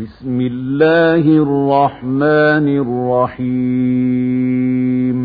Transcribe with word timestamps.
بسم 0.00 0.40
الله 0.40 1.22
الرحمن 1.22 2.66
الرحيم. 3.38 5.18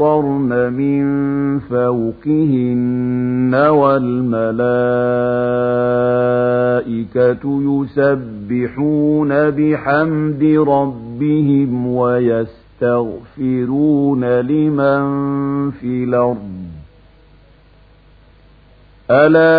يمطرن 0.00 0.72
من 0.72 1.58
فوقهن 1.58 3.54
والملائكة 3.54 4.30
يسبحون 7.62 9.50
بحمد 9.50 10.42
ربهم 10.68 11.86
ويستغفرون 11.86 13.20
لمن 14.24 15.00
في 15.70 16.04
الأرض 16.04 16.60
ألا 19.10 19.50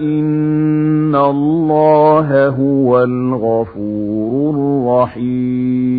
إن 0.00 1.14
الله 1.14 2.48
هو 2.48 3.02
الغفور 3.02 4.54
الرحيم 5.08 5.98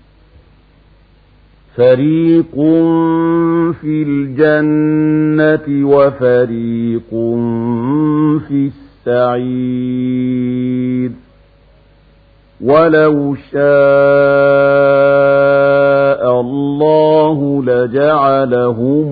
فريق 1.75 2.55
في 3.81 4.03
الجنة 4.07 5.67
وفريق 5.87 7.09
في 8.47 8.71
السعير 9.07 11.11
ولو 12.61 13.35
شاء 13.51 13.61
الله 16.41 17.63
لجعلهم 17.63 19.11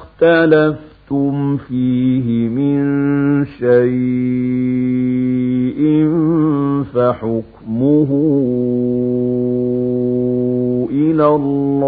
اختلفتم 0.21 1.57
فيه 1.57 2.47
من 2.49 2.81
شيء 3.45 3.81
فحكمه 6.93 8.09
إلى 10.91 11.27
الله. 11.27 11.81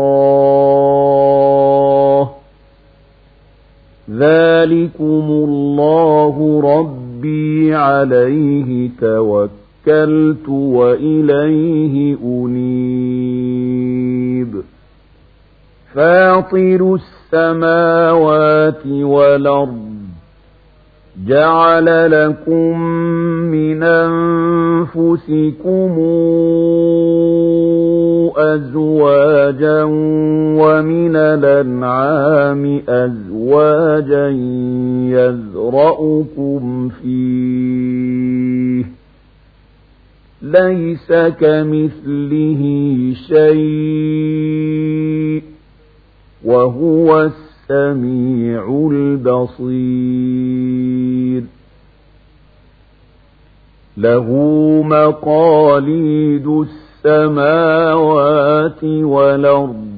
ذلكم 4.09 5.25
الله 5.29 6.61
ربي 6.63 7.75
عليه 7.75 8.89
توكلت 9.01 10.49
وإليه 10.49 12.17
أنيب. 12.23 12.63
فاطر 15.93 16.95
السماوات 16.95 18.85
والأرض 18.87 19.93
جعل 21.27 22.11
لكم 22.11 22.79
من 23.51 23.83
أنفسكم 23.83 25.93
أزواجا 28.37 29.83
ومن 30.59 31.15
الأنعام 31.15 32.81
أزواجا 32.89 34.27
يذرأكم 35.09 36.89
فيه 36.89 38.83
ليس 40.41 41.11
كمثله 41.39 42.63
شيء 43.27 44.73
وهو 46.45 47.21
السميع 47.21 48.89
البصير. 48.91 51.43
له 53.97 54.27
مقاليد 54.85 56.65
السماوات 57.05 58.83
والأرض. 58.83 59.93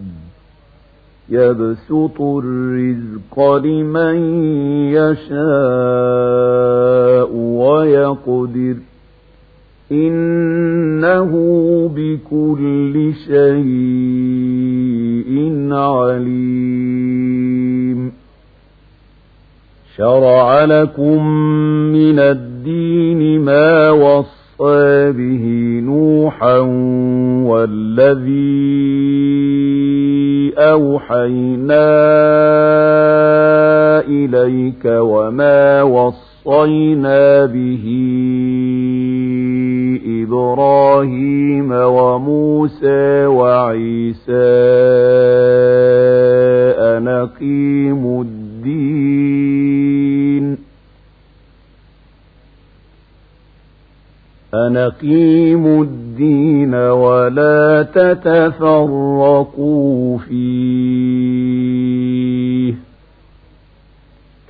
يبسط 1.30 2.22
الرزق 2.22 3.56
لمن 3.56 4.16
يشاء 4.94 5.36
يقدر 7.86 8.76
إنه 9.92 11.32
بكل 11.96 13.14
شيء 13.28 13.76
عليم 15.72 17.46
شرع 19.98 20.66
لكم 20.66 21.28
من 21.94 22.20
الدين 22.20 23.42
ما 23.42 23.92
وصى 23.92 25.12
به 25.12 25.46
نوحا 25.84 26.58
والذي 27.46 28.96
أوحينا 30.58 31.86
إليك 34.08 34.86
وما 34.86 35.82
وصينا 35.82 37.46
به 37.46 37.86
إبراهيم 40.36 41.72
وموسى 41.72 43.26
وعيسى 43.26 44.32
أن 46.80 47.08
أقيموا 47.08 48.24
الدين. 48.24 48.46
أن 54.54 54.78
أقيموا 54.78 55.84
الدين 55.84 56.76
ولا 56.76 57.88
تتفرقوا 57.94 58.88
فيه. 60.18 61.36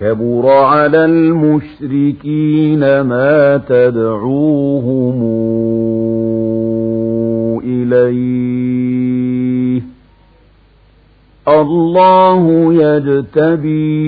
كبر 0.05 0.49
على 0.49 1.05
المشركين 1.05 3.01
ما 3.01 3.57
تدعوهم 3.57 5.19
إليه. 7.63 8.75
الله 11.47 12.73
يجتبي 12.73 14.05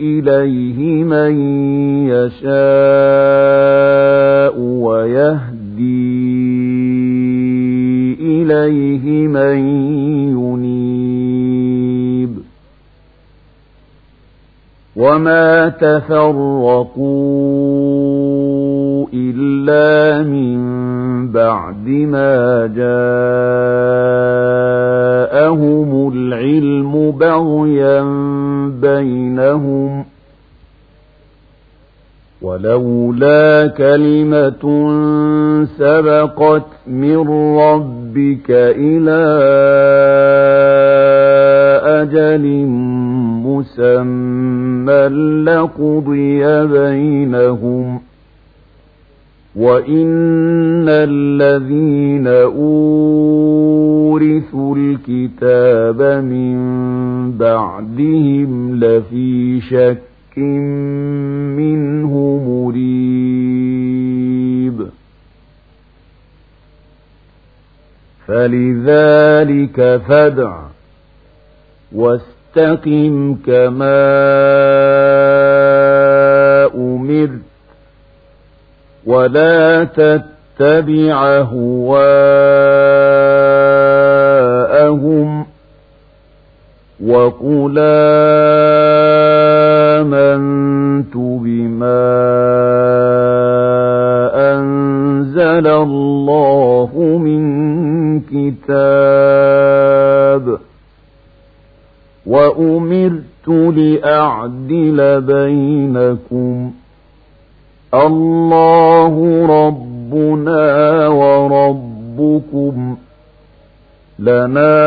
إليه 0.00 1.04
من 1.04 1.32
يشاء. 2.08 2.87
وما 14.98 15.68
تفرقوا 15.68 17.06
إلا 19.14 20.22
من 20.22 20.58
بعد 21.32 21.88
ما 21.88 22.66
جاءهم 22.66 22.92
العلم 26.14 27.10
بغيا 27.10 28.02
بينهم 28.80 30.04
ولولا 32.42 33.66
كلمة 33.66 34.64
سبقت 35.78 36.66
من 36.86 37.28
ربك 37.58 38.50
إلى 38.50 39.22
أجل 42.02 42.44
مسمى 43.58 45.08
لقضي 45.44 46.66
بينهم 46.66 48.00
وإن 49.56 50.88
الذين 50.88 52.26
أورثوا 52.26 53.56
الكتاب 54.76 56.02
من 56.24 56.58
بعدهم 57.38 58.74
لفي 58.84 59.60
شك 59.60 60.38
منه 61.58 62.12
مريب. 62.48 62.88
فلذلك 68.26 70.02
فادع 70.08 70.58
واستقم 72.58 73.36
كما 73.46 74.08
أمرت 76.74 77.30
ولا 79.06 79.84
تتبع 79.84 81.40
هواءهم 81.40 82.08
وقل 87.06 87.74
آمنت 89.98 91.16
بما 91.16 92.18
أنزل 94.34 95.66
الله 95.66 97.18
من 97.22 98.20
كتاب 98.20 99.38
وأمرت 102.28 103.48
لأعدل 103.48 105.20
بينكم. 105.20 106.70
الله 107.94 109.46
ربنا 109.66 111.08
وربكم. 111.08 112.96
لنا 114.18 114.78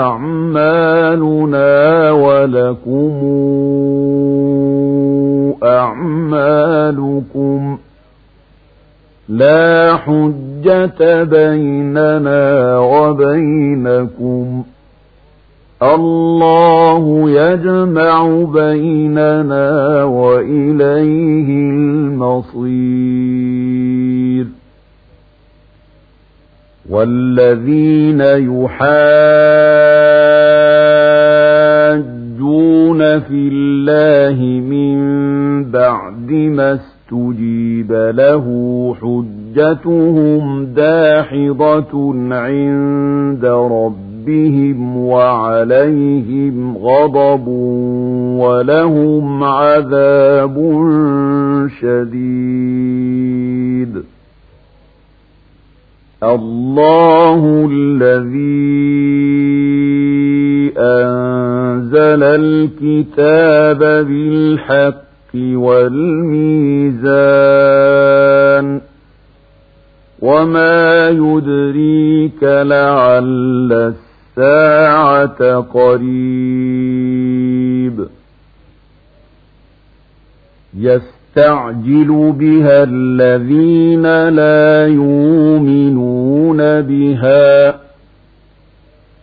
أعمالنا 0.00 2.10
ولكم 2.10 3.12
أعمالكم. 5.64 7.78
لا 9.28 9.96
حجة 9.96 11.22
بيننا 11.22 12.78
وبينكم. 12.78 14.64
الله 15.82 17.30
يجمع 17.30 18.44
بيننا 18.52 20.04
وإليه 20.04 21.48
المصير. 21.48 22.96
والذين 26.90 28.20
يحاجون 28.20 29.00
في 33.20 33.48
الله 33.52 34.60
من 34.60 34.96
بعد 35.70 36.30
ما 36.30 36.78
استجيب 37.06 37.92
له 37.92 38.44
حجتهم 39.00 40.64
داحضة 40.64 42.14
عند 42.34 43.44
ربهم 43.44 44.96
وعليهم 44.96 46.76
غضب 46.76 47.48
ولهم 48.38 49.44
عذاب 49.44 50.56
شديد. 51.80 53.16
الله 56.22 57.68
الذي 57.72 59.06
أنزل 60.78 62.22
الكتاب 62.22 63.78
بالحق 63.78 65.05
والميزان 67.56 68.80
وما 70.20 71.08
يدريك 71.08 72.42
لعل 72.42 73.92
الساعة 74.36 75.60
قريب 75.60 76.96
يستعجل 80.78 82.32
بها 82.38 82.82
الذين 82.82 84.28
لا 84.28 84.86
يؤمنون 84.86 86.56
بها 86.80 87.80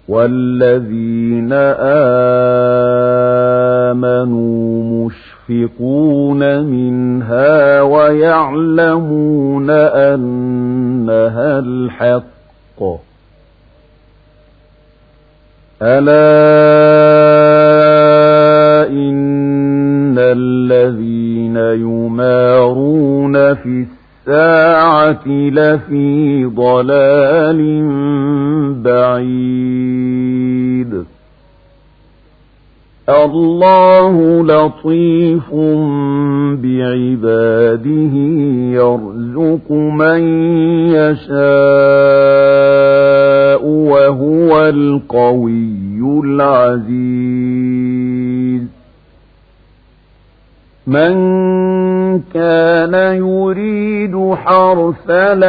والذين 0.08 1.54
آمنوا 1.54 2.83
آمنوا 3.94 5.06
مشفقون 5.50 6.64
منها 6.66 7.82
ويعلمون 7.82 9.70
أنها 9.70 11.60
الحق. 11.60 12.24
ألا 15.82 16.14
إن 18.90 20.16
الذين 20.18 21.58
يمارون 21.58 23.54
في 23.54 23.86
الساعة 24.28 25.28
لفي 25.28 26.46
ضلال 26.46 27.62
بعيد. 28.84 29.73
الله 33.10 34.44
لطيف 34.44 35.50
بعباده 36.64 38.16
يرزق 38.80 39.72
من 39.72 40.22
يشاء 40.88 41.34
وهو 43.66 44.70
القوي 44.70 46.22
العزيز. 46.24 47.44
من 50.88 51.14
كان 52.34 52.94
يريد 53.16 54.34
حرث 54.34 55.10
الآخرة 55.10 55.44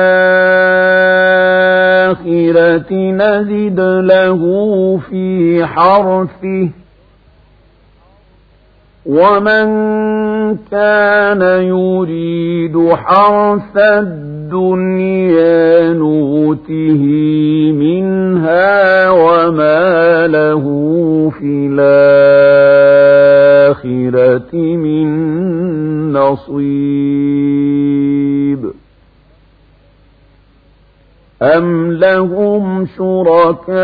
نزد 2.92 3.80
له 3.80 4.42
في 5.10 5.66
حرثه. 5.66 6.83
ومن 9.06 9.66
كان 10.70 11.42
يريد 11.62 12.92
حرث 12.92 13.76
الدنيا 13.76 15.92
نوته 15.92 17.02
منها 17.72 19.10
وما 19.10 20.26
له 20.26 20.64
في 21.38 21.68
الآخرة 23.74 24.56
من 24.56 26.12
نصيب 26.12 27.13
أم 31.44 31.92
لهم 31.92 32.86
شركاء 32.86 33.74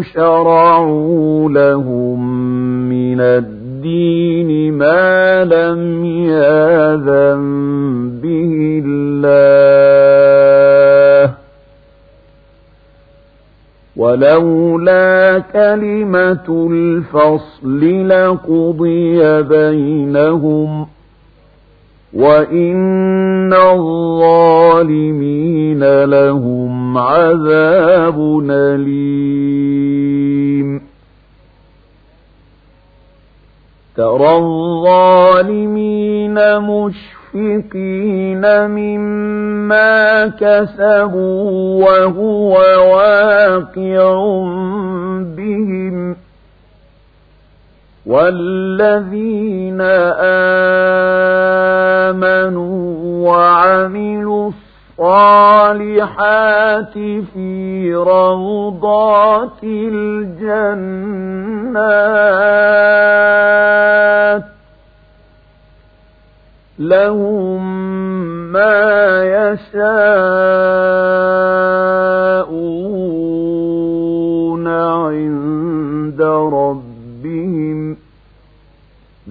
شرعوا 0.00 1.50
لهم 1.50 2.48
من 2.88 3.20
الدين 3.20 4.72
ما 4.72 5.44
لم 5.44 6.04
ياذن 6.04 7.42
به 8.22 8.82
الله 8.86 9.28
ولولا 13.96 15.38
كلمة 15.52 16.68
الفصل 16.70 18.08
لقضي 18.08 19.42
بينهم 19.42 20.86
وإن 22.12 23.52
الظالمين 23.52 25.24
لهم 26.04 26.98
عذاب 26.98 28.40
أليم 28.50 29.78
ترى 33.96 34.36
الظالمين 34.36 35.78
مشفقين 36.60 38.42
مما 38.66 40.26
كسبوا 40.26 41.84
وهو 41.84 42.52
واقع 42.92 44.14
بهم 45.36 46.16
والذين 48.08 49.80
آمنوا 52.10 52.78
وعملوا 53.28 54.50
الصالحات 54.98 56.94
في 57.34 57.94
روضات 57.94 59.62
الجنات 59.64 61.18
لهم 66.78 67.62
ما 68.52 69.22
يشاءون 69.24 70.48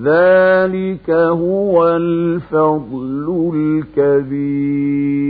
ذلك 0.07 1.09
هو 1.09 1.87
الفضل 1.87 3.51
الكبير 3.97 5.27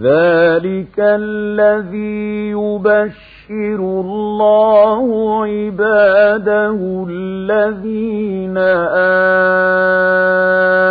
ذلك 0.00 0.98
الذي 0.98 2.50
يبشر 2.50 3.80
الله 3.80 5.04
عباده 5.44 7.06
الذين 7.10 8.58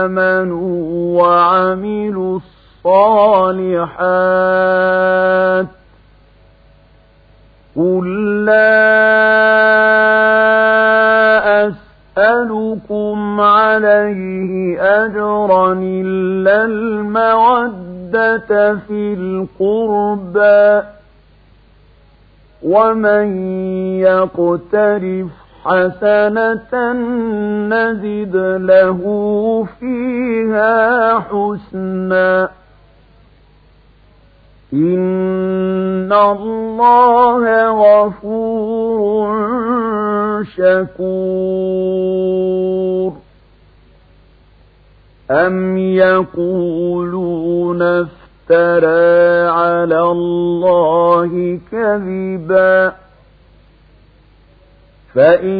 آمنوا 0.05 1.21
وعملوا 1.21 2.39
الصالحات 2.85 4.15
قل 7.75 8.45
لا 8.45 8.75
أسألكم 11.67 13.41
عليه 13.41 14.81
أجرا 15.05 15.73
إلا 15.73 16.65
المودة 16.65 18.75
في 18.75 19.13
القربى 19.13 20.87
ومن 22.63 23.27
يقترف 23.99 25.27
حسنة 25.65 26.93
نزد 27.69 28.35
له 28.61 29.01
فيها 29.79 31.19
حسنا 31.19 32.49
إن 34.75 36.13
الله 36.13 37.43
غفور 37.71 39.35
شكور 40.43 41.95
أم 45.31 45.77
يقولون 45.77 47.81
افترى 47.81 49.47
على 49.49 50.01
الله 50.01 51.59
كذبا 51.71 52.93
فإن 55.13 55.59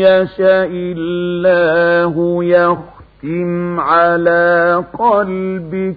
يشاء 0.00 0.70
الله 0.72 2.44
يختم 2.44 3.80
على 3.80 4.84
قلبك 4.98 5.96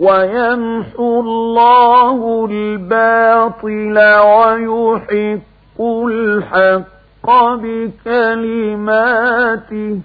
ويمحو 0.00 1.20
الله 1.20 2.46
الباطل 2.50 3.98
ويحق 3.98 5.80
الحق 5.80 7.54
بكلماته. 7.54 9.98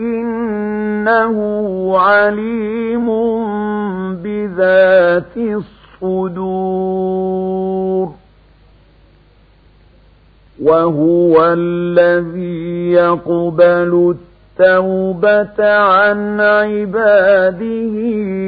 إنه 0.00 1.36
عليم 1.98 3.06
بذات 4.14 5.36
الصدور. 5.36 5.74
وهو 10.62 11.44
الذي 11.44 12.92
يقبل 12.92 14.16
التوبة 14.60 15.58
عن 15.74 16.40
عباده 16.40 17.94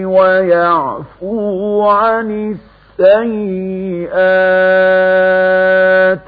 ويعفو 0.08 1.82
عن 1.88 2.56
السيئات 3.00 4.10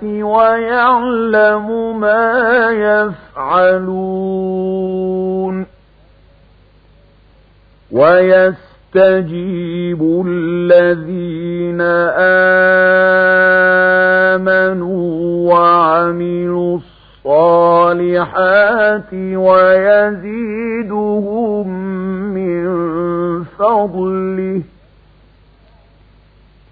ويعلم 0.02 2.00
ما 2.00 2.70
يفعلون 3.50 4.06
ويستجيب 7.92 9.42
الذين 10.26 11.80
آمنوا 14.34 15.52
وعملوا 15.52 16.76
الصالحات 16.76 16.97
ويزيدهم 19.36 21.68
من 22.34 22.64
فضله. 23.44 24.62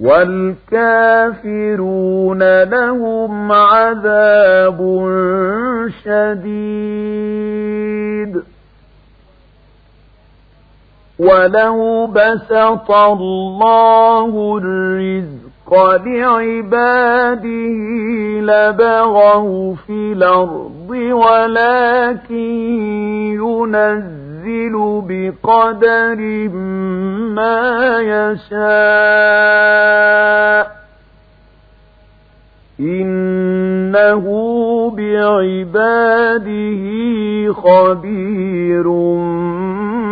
والكافرون 0.00 2.62
لهم 2.62 3.52
عذاب 3.52 4.78
شديد. 6.04 7.36
ولو 11.18 12.06
بسط 12.06 12.90
الله 12.90 14.58
الرزق 14.62 15.45
لعباده 15.72 17.46
لبغوا 18.40 19.74
في 19.74 20.12
الأرض 20.12 20.90
ولكن 20.90 22.34
ينزل 23.42 25.02
بقدر 25.08 26.48
ما 27.34 27.98
يشاء. 28.00 28.76
إنه 32.80 34.24
بعباده 34.96 36.82
خبير 37.52 38.88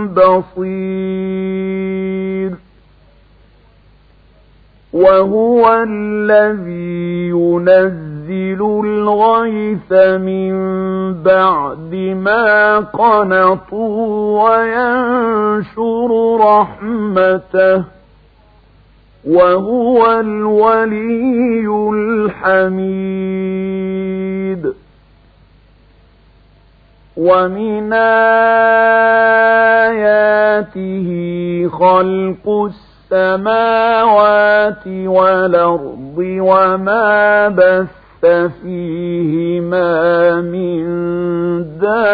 بصير. 0.07 1.45
وهو 4.95 5.85
الذي 5.89 7.29
ينزل 7.29 8.81
الغيث 8.85 9.93
من 10.23 10.53
بعد 11.23 11.95
ما 12.17 12.79
قنطوا 12.79 14.43
وينشر 14.45 16.11
رحمته. 16.41 17.85
وهو 19.27 20.21
الولي 20.21 21.67
الحميد. 21.93 22.85
ومن 27.17 27.93
آياته 27.93 28.49
خلق 31.69 32.71
السماوات 33.13 34.87
والأرض 34.87 36.15
وما 36.19 37.49
بث 37.49 37.89
فيهما 38.63 40.41
من 40.41 40.85
دابة 41.79 42.05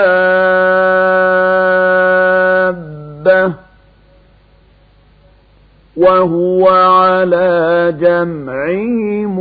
وهو 5.96 6.68
على 6.68 7.94
جمعهم 8.00 9.40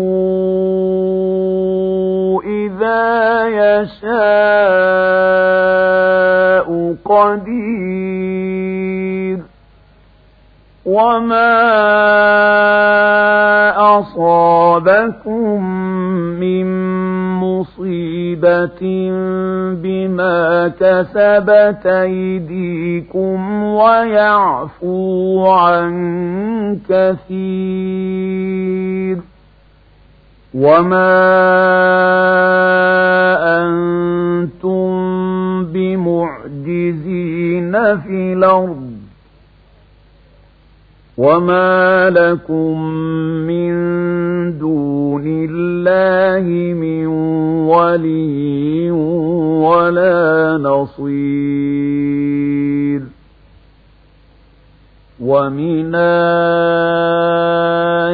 إذا 2.45 3.47
يشاء 3.47 4.19
قدير 7.05 8.08
وما 10.89 11.59
أصابكم 13.99 15.63
من 16.39 16.65
مصيبة 17.39 18.81
بما 19.83 20.67
كسبت 20.79 21.85
أيديكم 21.85 23.63
ويعفو 23.63 25.47
عن 25.51 25.91
كثير 26.89 28.69
وما 30.53 31.19
أنتم 33.61 34.89
بمعجزين 35.65 37.71
في 37.97 38.33
الأرض 38.33 38.88
وما 41.19 42.09
لكم 42.09 42.81
من 43.43 43.73
دون 44.57 45.23
الله 45.27 46.47
من 46.73 47.07
ولي 47.67 48.91
ولا 49.61 50.57
نصير 50.63 51.09
ومن 55.19 55.95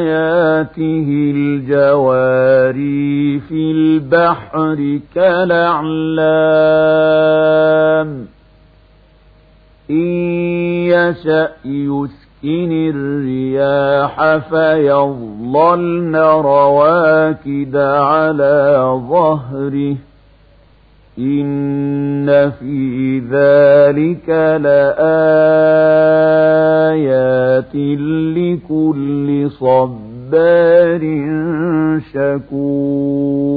آياته 0.02 1.08
الجواري 1.36 2.60
في 3.40 3.70
البحر 3.70 5.00
كالأعلام 5.14 5.86
إن 9.90 10.06
يشأ 10.90 11.48
يسكن 11.64 12.25
الرياح 12.94 14.36
فيظللن 14.36 16.16
رواكد 16.16 17.76
على 17.76 18.82
ظهره 19.10 19.96
إن 21.18 22.50
في 22.50 23.18
ذلك 23.18 24.28
لآيات 24.62 24.96
لكل 28.36 29.50
صبار 29.50 31.02
شكور 32.12 33.56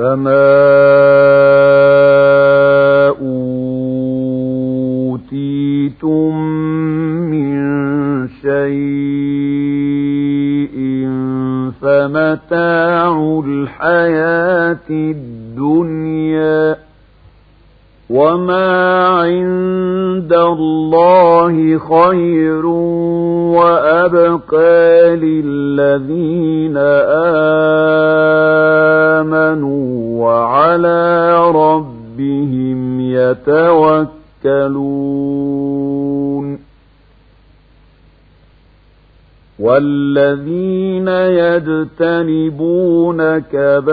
فما 0.00 0.48
أوتيتم 5.10 6.36
من 7.30 7.60
شيء 8.28 8.70
فمتاع 11.82 13.12
الحياة 13.46 14.88
الدنيا 14.90 16.76
وما 18.10 19.06
عند 19.08 20.32
الله 20.32 21.78
خير 21.78 22.29
يجتنبون 42.00 43.38
كبائر 43.38 43.90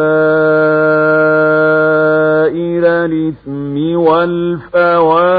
الإثم 2.87 3.97
والفواحش 3.97 5.31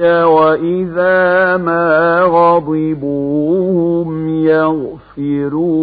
وإذا 0.00 1.56
ما 1.56 2.20
غضبوا 2.22 4.04
هم 4.04 4.28
يغفرون 4.46 5.76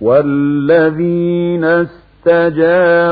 والذين 0.00 1.64
استجابوا 2.24 3.02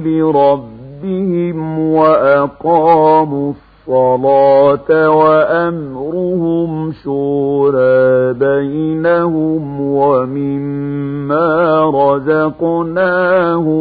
لربهم 0.00 1.78
وأقاموا 1.78 3.50
الصلاة 3.50 3.71
الصلاة 3.88 5.10
وأمرهم 5.10 6.92
شورى 7.04 8.32
بينهم 8.32 9.80
ومما 9.80 11.50
رزقناهم 11.90 13.72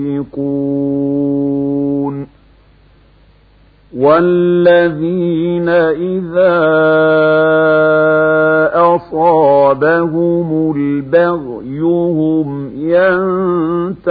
ينفقون 0.00 2.26
والذين 3.96 5.68
إذا 5.68 6.60
أصابهم 8.74 10.74
البغي 10.76 11.80
هم 11.80 12.70
ينتصرون 12.76 14.10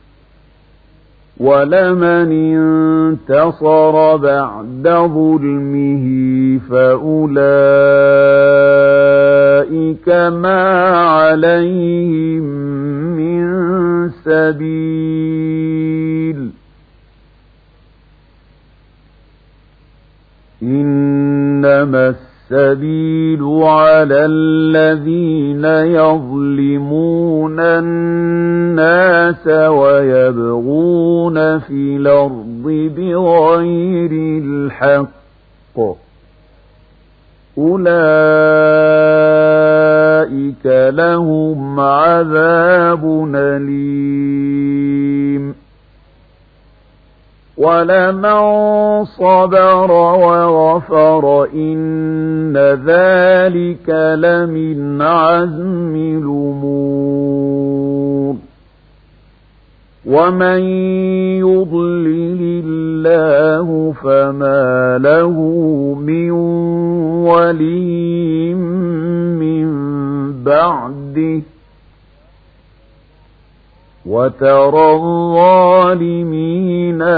ولمن 1.41 2.31
انتصر 2.31 4.17
بعد 4.17 4.83
ظلمه 4.85 6.05
فأولئك 6.69 7.29
ما 10.29 10.61
عليهم 10.97 12.43
من 13.17 13.45
سبيل. 14.09 15.31
إنما 20.63 22.30
السبيل 22.51 23.43
على 23.63 24.25
الذين 24.25 25.65
يظلمون 25.95 27.59
الناس 27.59 29.47
ويبغون 29.47 31.59
في 31.59 31.97
الأرض 31.97 32.91
بغير 32.97 34.11
الحق. 34.43 35.79
أولئك 37.57 37.85
لهم 40.95 41.79
عذاب 41.79 43.31
أليم. 43.35 44.90
ولمن 47.61 49.05
صبر 49.05 49.91
وغفر 49.91 51.47
إن 51.53 52.57
ذلك 52.85 53.89
لمن 54.17 55.01
عزم 55.01 55.95
الأمور 55.95 57.51
ومن 60.05 60.59
يضلل 61.45 62.63
الله 62.65 63.93
فما 64.03 64.97
له 64.97 65.35
من 65.99 66.31
ولي 67.29 68.53
من 69.37 69.67
بعده 70.43 71.41
وترى 74.05 74.93
الظالمين 74.93 76.43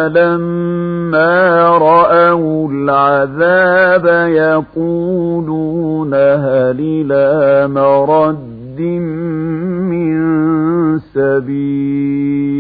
لما 0.07 1.67
رأوا 1.77 2.69
العذاب 2.71 4.05
يقولون 4.29 6.13
هل 6.13 6.79
إلى 6.79 7.67
مرد 7.67 8.79
من 9.89 10.19
سبيل 10.99 12.53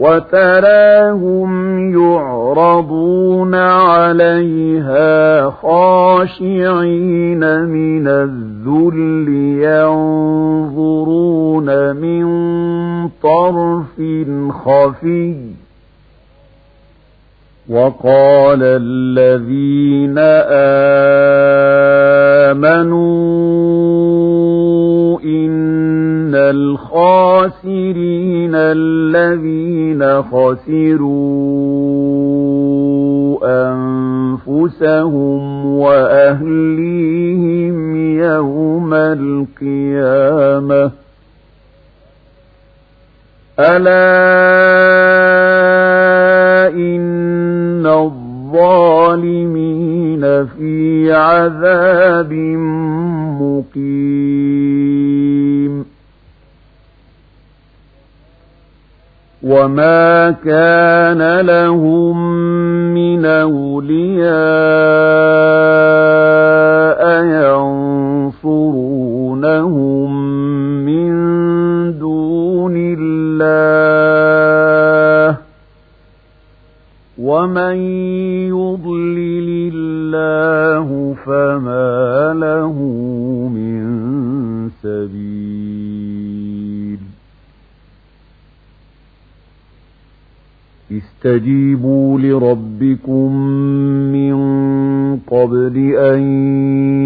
وتراهم 0.00 1.50
يعرضون 1.92 3.54
عليها 3.54 5.50
خاشعين 5.50 7.42
من 7.64 8.08
الذل 8.08 9.28
ينظرون 10.72 11.68
من 11.96 12.24
طرف 13.22 14.00
خفي. 14.64 15.34
وقال 17.70 18.60
الذين 18.62 20.18
آمنوا 22.58 23.20
إن 25.24 26.34
الخاسرين 26.90 28.54
الذين 28.54 30.22
خسروا 30.22 30.90
أنفسهم 34.46 35.66
وأهليهم 35.78 36.96
يوم 38.20 38.94
القيامة. 38.94 40.90
ألا 43.58 44.00
إن 46.74 47.86
الظالمين 47.86 49.40
في 50.46 51.12
عذاب 51.12 52.32
مقيم. 53.40 53.99
وما 59.42 60.30
كان 60.30 61.40
لهم 61.40 62.16
من 62.94 63.24
أولياء 63.24 64.30
ينصرونهم 68.44 70.10
من 70.84 71.12
دون 71.98 72.74
الله 72.76 73.20
ومن 77.18 77.76
يضلل 78.52 79.72
الله 79.74 81.14
فما 81.24 82.34
له 82.36 82.76
من 83.54 83.80
سبيل 84.82 86.59
استجيبوا 90.92 92.18
لربكم 92.18 93.36
من 94.12 94.36
قبل 95.16 95.76
أن 95.96 96.20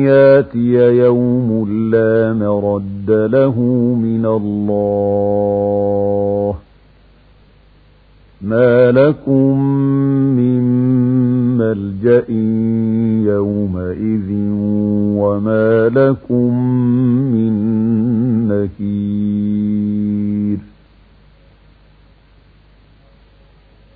ياتي 0.04 0.96
يوم 0.98 1.68
لا 1.90 2.32
مرد 2.32 3.10
له 3.10 3.60
من 4.02 4.26
الله 4.26 5.34
ما 8.42 8.92
لكم 8.92 9.60
من 10.36 10.62
ملجأ 11.58 12.24
يومئذ 13.32 14.30
وما 15.20 15.88
لكم 15.88 16.54
من 17.32 17.52
نكير 18.48 20.58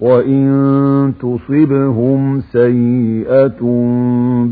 وإن 0.00 1.12
تصبهم 1.20 2.40
سيئة 2.40 3.60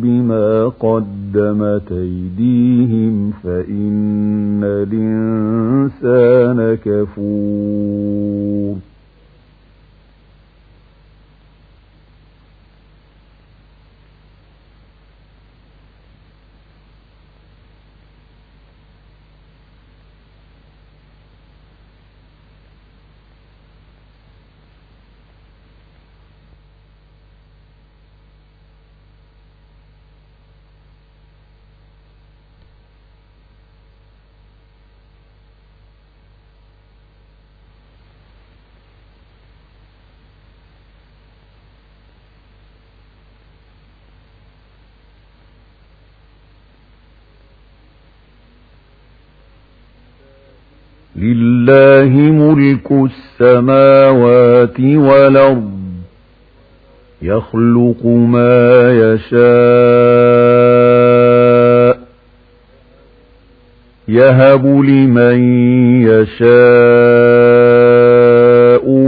بما 0.03 0.69
قدمت 0.81 1.93
أيديهم 1.93 3.31
فإن 3.43 4.61
الإنسان 4.65 6.59
كفور 6.85 8.77
لله 51.17 52.11
ملك 52.33 52.93
السماوات 52.93 54.81
والأرض. 54.81 55.75
يخلق 57.23 58.07
ما 58.07 58.93
يشاء 58.93 60.45
يهب 64.09 64.67
لمن 64.67 65.39
يشاء 66.03 66.55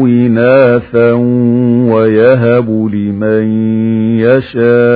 إناثا 0.07 1.12
ويهب 1.92 2.71
لمن 2.92 3.45
يشاء 4.21 4.96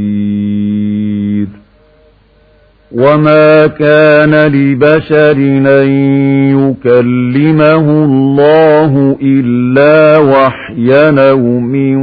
وما 2.93 3.67
كان 3.67 4.47
لبشر 4.47 5.37
أن 5.81 5.87
يكلمه 6.59 8.05
الله 8.05 9.17
إلا 9.21 10.17
وحيا 10.17 11.29
أو 11.29 11.59
من 11.59 11.95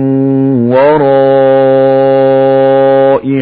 وراء 0.72 1.88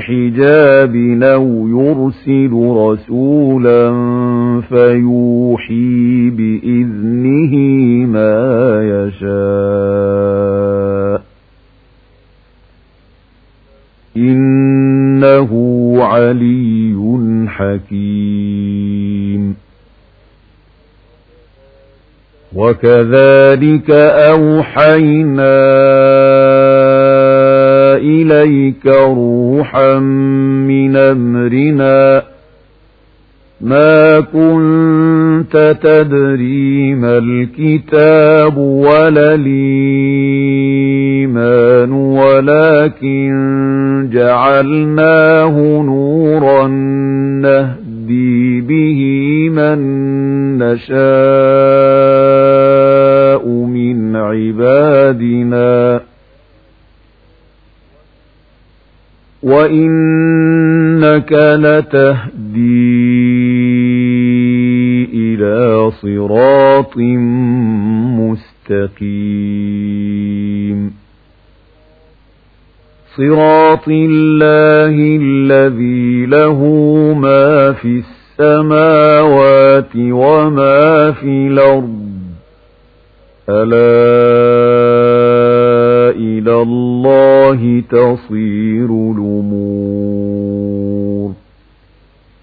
حجاب 0.01 0.97
أو 1.23 1.69
يرسل 1.69 2.53
رسولا 2.53 3.93
فيوحي 4.69 6.31
بإذنه 6.31 7.55
ما 8.07 8.83
يشاء 8.83 10.47
إنه 14.17 15.51
علي 16.01 16.76
حكيم. 17.57 19.57
وكذلك 22.55 23.91
أوحينا 23.91 25.57
إليك 27.97 28.87
روحا 28.87 29.99
من 30.69 30.97
أمرنا. 30.97 32.23
ما 33.61 34.21
كنت 34.21 35.77
تدري 35.83 36.95
ما 36.95 37.19
الكتاب 37.19 38.57
ولا 38.57 39.35
الإيمان 39.35 41.93
ولكن 41.93 43.31
جعلناه 44.13 45.83
نورا 45.83 45.96
من 49.57 49.79
نشاء 50.59 50.97
من 53.49 54.17
عبادنا 54.17 56.01
وإنك 59.43 61.33
لتهدي 61.33 62.97
إلى 65.15 65.91
صراط 65.91 66.97
مستقيم. 69.07 70.81
صراط 73.17 73.89
الله 73.89 75.19
الذي 75.23 76.27
له 76.27 76.61
ما 77.15 77.73
في 77.73 77.89
السماوات 77.89 78.16
السماوات 78.41 79.97
وما 79.97 81.13
في 81.13 81.49
الأرض. 81.49 82.07
ألا 83.49 83.97
إلى 86.17 86.63
الله 86.63 87.83
تصير 87.91 88.87
الأمور. 88.87 90.16